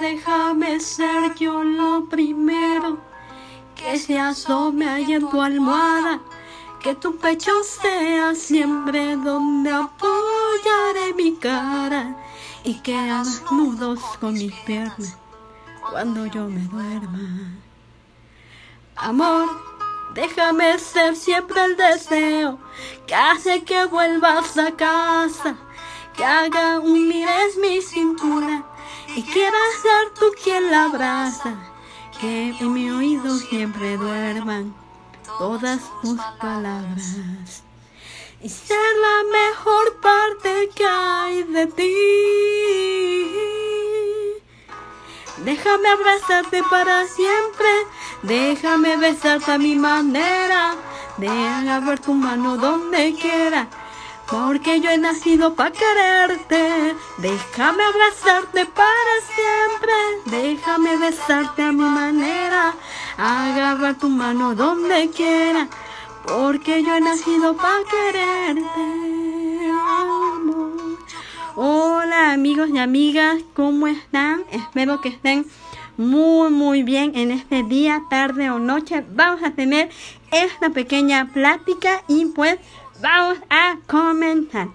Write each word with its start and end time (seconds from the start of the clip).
déjame 0.00 0.80
ser 0.80 1.34
yo 1.34 1.62
lo 1.62 2.06
primero 2.06 2.98
que 3.74 3.98
se 3.98 4.18
asome 4.18 4.88
ahí 4.88 5.12
en 5.12 5.28
tu 5.28 5.40
almohada. 5.40 6.20
Que 6.82 6.94
tu 6.94 7.16
pecho 7.16 7.52
sea 7.64 8.34
siempre 8.34 9.16
donde 9.16 9.70
apoyaré 9.70 11.12
mi 11.16 11.34
cara 11.34 12.16
y 12.62 12.74
que 12.80 12.96
hagas 12.96 13.42
nudos 13.50 14.00
con 14.20 14.34
mis 14.34 14.54
piernas 14.66 15.16
cuando 15.90 16.26
yo 16.26 16.44
me 16.48 16.60
duerma. 16.60 17.18
Amor, 18.94 19.48
déjame 20.14 20.78
ser 20.78 21.16
siempre 21.16 21.64
el 21.64 21.76
deseo 21.76 22.58
que 23.06 23.14
hace 23.14 23.64
que 23.64 23.84
vuelvas 23.86 24.56
a 24.56 24.70
casa, 24.72 25.56
que 26.16 26.24
haga 26.24 26.78
un 26.78 27.08
mires 27.08 27.56
mi 27.60 27.82
cintura 27.82 28.64
y 29.16 29.22
quieras 29.22 29.74
ser 29.82 30.14
tú 30.18 30.26
quien 30.42 30.70
la 30.70 30.84
abraza, 30.84 31.54
que 32.20 32.50
en 32.50 32.72
mi 32.72 32.90
oído 32.90 33.36
siempre 33.36 33.96
duerman 33.96 34.74
todas 35.38 35.80
tus 36.02 36.18
palabras 36.40 37.62
y 38.40 38.48
ser 38.48 38.78
la 39.00 39.24
mejor 39.30 39.96
parte 40.00 40.70
que 40.74 40.86
hay 40.86 41.42
de 41.44 41.66
ti. 41.66 41.94
Déjame 45.44 45.88
abrazarte 45.88 46.62
para 46.68 47.06
siempre, 47.06 47.68
déjame 48.22 48.96
besarte 48.96 49.52
a 49.52 49.58
mi 49.58 49.76
manera, 49.76 50.74
déjame 51.16 51.80
ver 51.86 52.00
tu 52.00 52.12
mano 52.12 52.56
donde 52.56 53.14
quiera, 53.14 53.68
porque 54.30 54.80
yo 54.80 54.90
he 54.90 54.98
nacido 54.98 55.54
para 55.54 55.72
quererte. 55.72 56.94
Déjame 57.18 57.82
abrazarte 57.84 58.66
para 58.66 59.14
siempre, 59.34 59.92
déjame 60.26 60.96
besarte 60.98 61.62
a 61.62 61.72
mi 61.72 61.84
manera, 61.84 62.74
agarrar 63.16 63.96
tu 63.96 64.08
mano 64.08 64.54
donde 64.54 65.10
quiera, 65.10 65.68
porque 66.26 66.82
yo 66.82 66.94
he 66.94 67.00
nacido 67.00 67.56
para 67.56 67.84
quererte. 67.90 69.70
Amor. 69.70 70.98
Hola 71.56 72.32
amigos 72.32 72.68
y 72.72 72.78
amigas, 72.78 73.38
¿cómo 73.54 73.86
están? 73.86 74.44
Espero 74.52 75.00
que 75.00 75.08
estén 75.08 75.46
muy 75.96 76.50
muy 76.50 76.84
bien 76.84 77.16
en 77.16 77.32
este 77.32 77.64
día, 77.64 78.02
tarde 78.08 78.50
o 78.50 78.60
noche. 78.60 79.04
Vamos 79.10 79.42
a 79.42 79.50
tener 79.50 79.90
esta 80.30 80.70
pequeña 80.70 81.30
plática 81.32 82.04
y 82.06 82.26
pues 82.26 82.58
vamos 83.00 83.38
a 83.50 83.78
comenzar. 83.86 84.68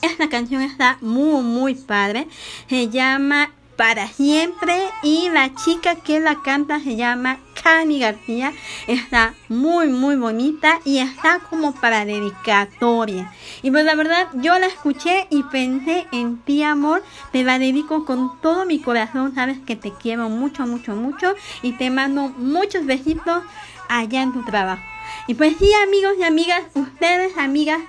Esta 0.00 0.28
canción 0.28 0.62
está 0.62 0.98
muy 1.00 1.42
muy 1.42 1.74
padre. 1.74 2.26
Se 2.68 2.88
llama 2.88 3.50
Para 3.76 4.06
siempre 4.06 4.76
y 5.02 5.28
la 5.30 5.54
chica 5.54 5.96
que 5.96 6.20
la 6.20 6.42
canta 6.42 6.80
se 6.80 6.96
llama 6.96 7.38
Cani 7.62 7.98
García. 7.98 8.52
Está 8.86 9.34
muy 9.48 9.88
muy 9.88 10.16
bonita 10.16 10.80
y 10.84 10.98
está 10.98 11.40
como 11.50 11.74
para 11.74 12.04
dedicatoria. 12.04 13.32
Y 13.62 13.70
pues 13.70 13.84
la 13.84 13.94
verdad 13.94 14.28
yo 14.34 14.58
la 14.58 14.66
escuché 14.66 15.26
y 15.30 15.42
pensé 15.44 16.06
en 16.12 16.38
ti 16.38 16.62
amor. 16.62 17.02
Te 17.32 17.44
la 17.44 17.58
dedico 17.58 18.04
con 18.04 18.40
todo 18.40 18.66
mi 18.66 18.80
corazón. 18.80 19.34
Sabes 19.34 19.58
que 19.60 19.76
te 19.76 19.92
quiero 19.92 20.28
mucho 20.28 20.66
mucho 20.66 20.94
mucho 20.94 21.34
y 21.62 21.72
te 21.72 21.90
mando 21.90 22.28
muchos 22.36 22.84
besitos 22.84 23.42
allá 23.88 24.22
en 24.22 24.32
tu 24.32 24.44
trabajo. 24.44 24.82
Y 25.26 25.34
pues 25.34 25.56
sí 25.58 25.70
amigos 25.86 26.12
y 26.18 26.24
amigas, 26.24 26.62
ustedes 26.74 27.36
amigas 27.38 27.80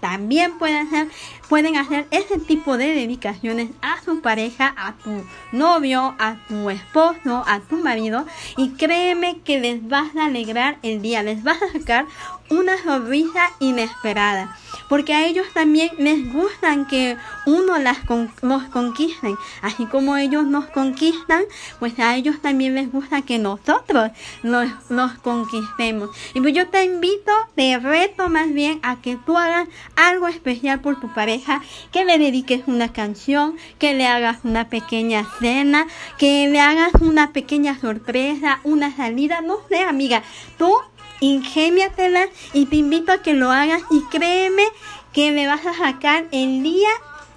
también 0.00 0.58
pueden 0.58 0.86
hacer, 0.86 1.08
pueden 1.50 1.76
hacer 1.76 2.06
ese 2.12 2.38
tipo 2.38 2.78
de 2.78 2.94
dedicaciones 2.94 3.70
a 3.82 4.00
su 4.02 4.20
pareja, 4.20 4.72
a 4.78 4.94
tu 4.94 5.10
novio, 5.50 6.14
a 6.20 6.36
tu 6.46 6.70
esposo, 6.70 7.42
a 7.44 7.58
tu 7.68 7.76
marido. 7.76 8.24
Y 8.56 8.70
créeme 8.70 9.40
que 9.40 9.58
les 9.58 9.86
vas 9.86 10.14
a 10.16 10.26
alegrar 10.26 10.78
el 10.82 11.02
día, 11.02 11.24
les 11.24 11.42
vas 11.42 11.60
a 11.60 11.72
sacar 11.72 12.06
una 12.50 12.76
sonrisa 12.82 13.50
inesperada, 13.60 14.56
porque 14.88 15.14
a 15.14 15.24
ellos 15.24 15.46
también 15.54 15.90
les 15.98 16.32
gustan 16.32 16.86
que 16.86 17.16
uno 17.46 17.78
las 17.78 17.98
los 18.42 18.64
conquisten, 18.64 19.36
así 19.62 19.86
como 19.86 20.16
ellos 20.16 20.46
nos 20.46 20.66
conquistan, 20.66 21.44
pues 21.78 21.98
a 22.00 22.16
ellos 22.16 22.40
también 22.42 22.74
les 22.74 22.90
gusta 22.90 23.22
que 23.22 23.38
nosotros 23.38 24.10
los, 24.42 24.68
los 24.88 25.12
conquistemos. 25.18 26.10
Y 26.34 26.40
pues 26.40 26.52
yo 26.52 26.68
te 26.68 26.84
invito, 26.84 27.32
te 27.54 27.78
reto 27.78 28.28
más 28.28 28.52
bien 28.52 28.80
a 28.82 28.96
que 28.96 29.16
tú 29.16 29.38
hagas 29.38 29.68
algo 29.94 30.26
especial 30.26 30.80
por 30.80 30.98
tu 30.98 31.12
pareja, 31.14 31.39
que 31.92 32.04
le 32.04 32.18
dediques 32.18 32.62
una 32.66 32.92
canción, 32.92 33.56
que 33.78 33.94
le 33.94 34.06
hagas 34.06 34.38
una 34.44 34.68
pequeña 34.68 35.26
cena, 35.40 35.86
que 36.18 36.48
le 36.48 36.60
hagas 36.60 36.92
una 37.00 37.32
pequeña 37.32 37.78
sorpresa, 37.78 38.60
una 38.64 38.94
salida, 38.94 39.40
no 39.40 39.58
sé 39.68 39.80
amiga, 39.80 40.22
tú 40.58 40.72
ingéniatela 41.20 42.26
y 42.52 42.66
te 42.66 42.76
invito 42.76 43.12
a 43.12 43.22
que 43.22 43.34
lo 43.34 43.50
hagas 43.50 43.82
y 43.90 44.00
créeme 44.10 44.64
que 45.12 45.32
me 45.32 45.46
vas 45.46 45.66
a 45.66 45.74
sacar 45.74 46.26
el 46.32 46.62
día 46.62 46.88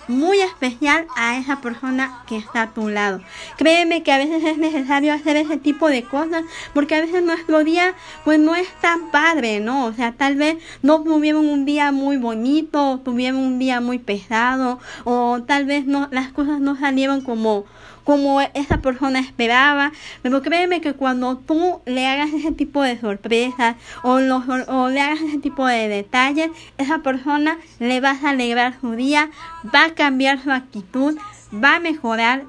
muy 0.07 0.39
especial 0.41 1.07
a 1.15 1.37
esa 1.37 1.61
persona 1.61 2.23
que 2.27 2.37
está 2.37 2.63
a 2.63 2.73
tu 2.73 2.89
lado. 2.89 3.21
Créeme 3.57 4.03
que 4.03 4.11
a 4.11 4.17
veces 4.17 4.43
es 4.43 4.57
necesario 4.57 5.13
hacer 5.13 5.35
ese 5.35 5.57
tipo 5.57 5.87
de 5.87 6.03
cosas 6.03 6.43
porque 6.73 6.95
a 6.95 7.01
veces 7.01 7.23
nuestro 7.23 7.63
día 7.63 7.93
pues 8.23 8.39
no 8.39 8.55
es 8.55 8.67
tan 8.81 9.11
padre, 9.11 9.59
¿no? 9.59 9.85
O 9.85 9.93
sea, 9.93 10.13
tal 10.13 10.35
vez 10.35 10.57
no 10.81 11.03
tuvieron 11.03 11.47
un 11.47 11.65
día 11.65 11.91
muy 11.91 12.17
bonito, 12.17 13.01
tuvieron 13.03 13.39
un 13.39 13.59
día 13.59 13.81
muy 13.81 13.99
pesado 13.99 14.79
o 15.03 15.41
tal 15.45 15.65
vez 15.65 15.85
no 15.85 16.07
las 16.11 16.31
cosas 16.31 16.59
no 16.59 16.77
salieron 16.77 17.21
como 17.21 17.65
como 18.03 18.41
esa 18.41 18.77
persona 18.77 19.19
esperaba. 19.19 19.91
Pero 20.21 20.41
créeme 20.41 20.81
que 20.81 20.93
cuando 20.93 21.37
tú 21.37 21.81
le 21.85 22.07
hagas 22.07 22.33
ese 22.33 22.51
tipo 22.51 22.81
de 22.81 22.99
sorpresas 22.99 23.75
o, 24.03 24.19
los, 24.19 24.47
le 24.47 25.01
hagas 25.01 25.21
ese 25.21 25.39
tipo 25.39 25.65
de 25.65 25.87
detalles, 25.87 26.49
esa 26.77 26.99
persona 26.99 27.57
le 27.79 28.01
vas 28.01 28.23
a 28.23 28.31
alegrar 28.31 28.75
su 28.79 28.91
día, 28.91 29.29
va 29.73 29.85
a 29.85 29.93
cambiar 29.93 30.41
su 30.41 30.51
actitud, 30.51 31.17
va 31.53 31.75
a 31.75 31.79
mejorar 31.79 32.43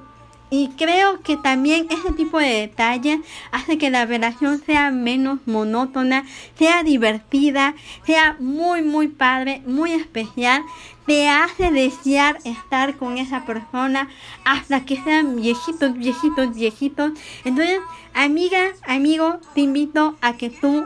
y 0.49 0.69
creo 0.77 1.21
que 1.21 1.37
también 1.37 1.87
ese 1.89 2.13
tipo 2.13 2.37
de 2.39 2.61
detalles 2.61 3.19
hace 3.51 3.77
que 3.77 3.89
la 3.89 4.05
relación 4.05 4.61
sea 4.63 4.91
menos 4.91 5.39
monótona, 5.45 6.23
sea 6.57 6.83
divertida, 6.83 7.75
sea 8.05 8.37
muy, 8.39 8.83
muy 8.83 9.07
padre, 9.07 9.61
muy 9.65 9.91
especial. 9.91 10.63
Te 11.07 11.29
hace 11.29 11.71
desear 11.71 12.37
estar 12.45 12.95
con 12.95 13.17
esa 13.17 13.45
persona 13.45 14.09
hasta 14.43 14.85
que 14.85 15.01
sean 15.03 15.35
viejitos, 15.35 15.93
viejitos, 15.97 16.55
viejitos. 16.55 17.11
Entonces, 17.43 17.79
amiga, 18.13 18.71
amigo, 18.87 19.39
te 19.53 19.61
invito 19.61 20.15
a 20.21 20.33
que 20.33 20.49
tú 20.49 20.85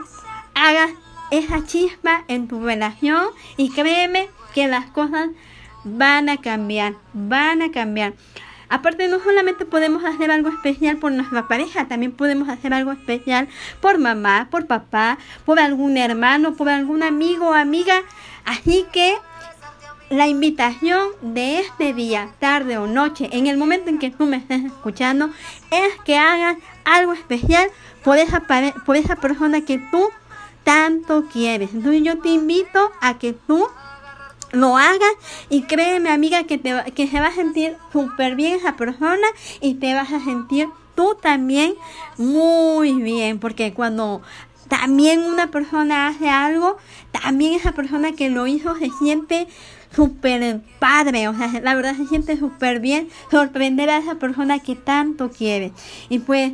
hagas 0.54 0.90
esa 1.30 1.64
chispa 1.64 2.24
en 2.28 2.48
tu 2.48 2.62
relación 2.64 3.26
y 3.56 3.70
créeme 3.70 4.28
que 4.54 4.68
las 4.68 4.86
cosas 4.86 5.28
van 5.84 6.28
a 6.28 6.38
cambiar, 6.38 6.94
van 7.12 7.62
a 7.62 7.70
cambiar. 7.70 8.14
Aparte, 8.70 9.08
no 9.08 9.18
solamente 9.18 9.64
podemos 9.66 10.04
hacer 10.04 10.30
algo 10.30 10.48
especial 10.48 10.96
por 10.96 11.10
nuestra 11.10 11.48
pareja, 11.48 11.88
también 11.88 12.12
podemos 12.12 12.48
hacer 12.48 12.72
algo 12.72 12.92
especial 12.92 13.48
por 13.80 13.98
mamá, 13.98 14.46
por 14.50 14.66
papá, 14.66 15.18
por 15.44 15.58
algún 15.58 15.96
hermano, 15.96 16.54
por 16.54 16.68
algún 16.68 17.02
amigo 17.02 17.48
o 17.48 17.54
amiga. 17.54 18.02
Así 18.44 18.86
que 18.92 19.16
la 20.08 20.28
invitación 20.28 21.08
de 21.22 21.60
este 21.60 21.94
día, 21.94 22.30
tarde 22.38 22.78
o 22.78 22.86
noche, 22.86 23.28
en 23.32 23.48
el 23.48 23.56
momento 23.56 23.90
en 23.90 23.98
que 23.98 24.10
tú 24.10 24.26
me 24.26 24.36
estés 24.36 24.64
escuchando, 24.64 25.30
es 25.70 26.00
que 26.04 26.16
hagas 26.16 26.56
algo 26.84 27.12
especial 27.12 27.68
por 28.04 28.18
esa, 28.18 28.44
por 28.86 28.96
esa 28.96 29.16
persona 29.16 29.62
que 29.62 29.78
tú 29.90 30.08
tanto 30.64 31.24
quieres. 31.32 31.70
Entonces 31.74 32.02
yo 32.02 32.18
te 32.18 32.28
invito 32.28 32.92
a 33.00 33.18
que 33.18 33.32
tú 33.32 33.66
lo 34.52 34.76
hagas 34.76 35.12
y 35.48 35.62
créeme 35.62 36.10
amiga 36.10 36.44
que, 36.44 36.58
te, 36.58 36.92
que 36.94 37.06
se 37.06 37.20
va 37.20 37.28
a 37.28 37.34
sentir 37.34 37.76
súper 37.92 38.34
bien 38.36 38.54
esa 38.54 38.76
persona 38.76 39.26
y 39.60 39.74
te 39.74 39.94
vas 39.94 40.12
a 40.12 40.24
sentir 40.24 40.68
tú 40.94 41.16
también 41.20 41.74
muy 42.18 42.92
bien. 42.94 43.38
Porque 43.38 43.72
cuando 43.72 44.22
también 44.68 45.22
una 45.22 45.50
persona 45.50 46.08
hace 46.08 46.28
algo 46.28 46.76
también 47.10 47.54
esa 47.54 47.72
persona 47.72 48.12
que 48.12 48.30
lo 48.30 48.46
hizo 48.46 48.76
se 48.76 48.90
siente 48.90 49.48
súper 49.94 50.60
padre, 50.78 51.28
o 51.28 51.34
sea, 51.34 51.48
la 51.60 51.74
verdad 51.74 51.96
se 51.96 52.06
siente 52.06 52.38
súper 52.38 52.80
bien 52.80 53.08
sorprender 53.30 53.90
a 53.90 53.98
esa 53.98 54.14
persona 54.16 54.60
que 54.60 54.76
tanto 54.76 55.30
quiere. 55.30 55.72
Y 56.08 56.20
pues, 56.20 56.52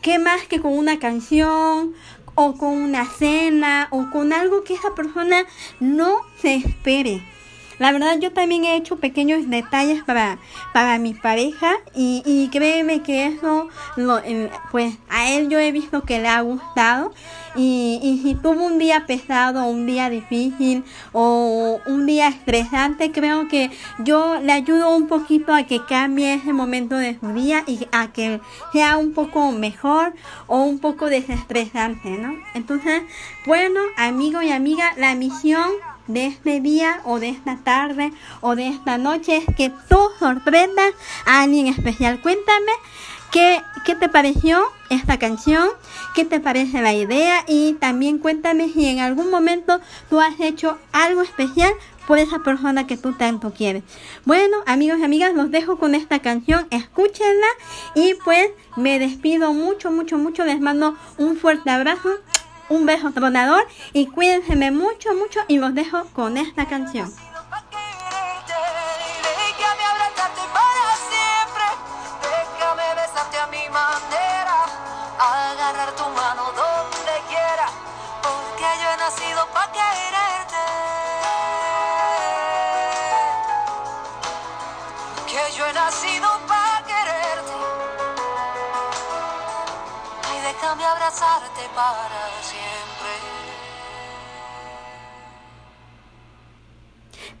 ¿qué 0.00 0.18
más 0.18 0.46
que 0.46 0.60
con 0.60 0.72
una 0.72 0.98
canción, 0.98 1.94
o 2.36 2.54
con 2.54 2.70
una 2.70 3.04
cena 3.06 3.88
o 3.90 4.08
con 4.10 4.32
algo 4.32 4.62
que 4.62 4.74
esa 4.74 4.94
persona 4.94 5.44
no 5.80 6.20
se 6.40 6.54
espere. 6.54 7.35
La 7.78 7.92
verdad 7.92 8.18
yo 8.18 8.32
también 8.32 8.64
he 8.64 8.76
hecho 8.76 8.96
pequeños 8.96 9.50
detalles 9.50 10.02
para, 10.04 10.38
para 10.72 10.98
mi 10.98 11.14
pareja 11.14 11.74
y, 11.94 12.22
y 12.24 12.48
créeme 12.48 13.02
que 13.02 13.26
eso, 13.26 13.68
lo, 13.96 14.20
pues 14.70 14.96
a 15.08 15.30
él 15.32 15.48
yo 15.48 15.58
he 15.58 15.72
visto 15.72 16.02
que 16.02 16.18
le 16.18 16.28
ha 16.28 16.40
gustado. 16.40 17.12
Y, 17.58 18.00
y 18.02 18.18
si 18.22 18.34
tuvo 18.34 18.66
un 18.66 18.78
día 18.78 19.06
pesado, 19.06 19.64
un 19.66 19.86
día 19.86 20.10
difícil 20.10 20.84
o 21.12 21.80
un 21.86 22.04
día 22.04 22.28
estresante, 22.28 23.12
creo 23.12 23.48
que 23.48 23.70
yo 24.00 24.38
le 24.42 24.52
ayudo 24.52 24.94
un 24.94 25.06
poquito 25.08 25.54
a 25.54 25.62
que 25.62 25.82
cambie 25.86 26.34
ese 26.34 26.52
momento 26.52 26.96
de 26.96 27.18
su 27.18 27.32
día 27.32 27.64
y 27.66 27.88
a 27.92 28.12
que 28.12 28.40
sea 28.72 28.98
un 28.98 29.14
poco 29.14 29.52
mejor 29.52 30.12
o 30.46 30.62
un 30.64 30.78
poco 30.80 31.06
desestresante, 31.06 32.10
¿no? 32.10 32.34
Entonces, 32.54 33.02
bueno, 33.46 33.80
amigo 33.96 34.42
y 34.42 34.50
amiga, 34.50 34.92
la 34.98 35.14
misión 35.14 35.70
de 36.06 36.26
este 36.26 36.60
día 36.60 37.00
o 37.04 37.18
de 37.18 37.30
esta 37.30 37.56
tarde 37.58 38.12
o 38.40 38.56
de 38.56 38.68
esta 38.68 38.98
noche 38.98 39.36
es 39.36 39.46
que 39.56 39.70
tú 39.88 39.98
sorprendas 40.18 40.92
a 41.24 41.42
alguien 41.42 41.66
especial. 41.66 42.20
Cuéntame 42.20 42.72
qué, 43.30 43.62
qué 43.84 43.94
te 43.94 44.08
pareció 44.08 44.64
esta 44.90 45.18
canción, 45.18 45.68
qué 46.14 46.24
te 46.24 46.40
parece 46.40 46.80
la 46.82 46.94
idea 46.94 47.44
y 47.46 47.74
también 47.74 48.18
cuéntame 48.18 48.68
si 48.68 48.86
en 48.86 49.00
algún 49.00 49.30
momento 49.30 49.80
tú 50.08 50.20
has 50.20 50.38
hecho 50.40 50.78
algo 50.92 51.22
especial 51.22 51.72
por 52.06 52.18
esa 52.18 52.38
persona 52.38 52.86
que 52.86 52.96
tú 52.96 53.12
tanto 53.12 53.52
quieres. 53.52 53.82
Bueno, 54.24 54.58
amigos 54.66 54.98
y 55.00 55.04
amigas, 55.04 55.34
los 55.34 55.50
dejo 55.50 55.76
con 55.78 55.94
esta 55.94 56.20
canción, 56.20 56.66
escúchenla 56.70 57.46
y 57.94 58.14
pues 58.24 58.48
me 58.76 58.98
despido 58.98 59.52
mucho, 59.52 59.90
mucho, 59.90 60.16
mucho, 60.16 60.44
les 60.44 60.60
mando 60.60 60.96
un 61.18 61.36
fuerte 61.36 61.70
abrazo 61.70 62.10
un 62.68 62.86
beso 62.86 63.10
tronador 63.12 63.66
y 63.92 64.06
cuídense 64.06 64.56
mucho, 64.70 65.14
mucho 65.14 65.40
y 65.48 65.58
los 65.58 65.74
dejo 65.74 66.04
con 66.12 66.36
esta 66.36 66.66
canción. 66.66 67.12
agarrar 75.18 75.92
tu 75.96 76.04
mano 76.04 76.52
donde 76.52 77.14
quiera, 77.28 77.66
porque 78.22 78.64
yo 78.82 78.90
he 78.92 78.96
nacido 78.98 79.46
para 79.52 79.72
quererte. 79.72 79.95
Déjame 90.66 90.84
abrazarte 90.84 91.60
para 91.76 92.26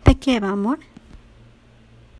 Te 0.04 0.16
quiero, 0.16 0.46
amor. 0.46 0.78